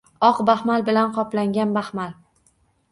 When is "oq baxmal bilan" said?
0.27-1.13